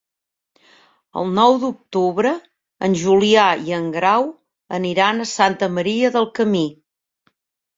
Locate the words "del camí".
6.17-6.65